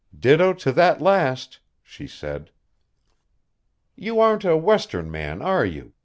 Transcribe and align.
"Ditto 0.19 0.51
to 0.55 0.71
that 0.71 0.99
last," 0.99 1.59
she 1.83 2.07
said. 2.07 2.49
"You 3.95 4.19
aren't 4.19 4.45
a 4.45 4.57
western 4.57 5.11
man, 5.11 5.43
are 5.43 5.63
you?" 5.63 5.93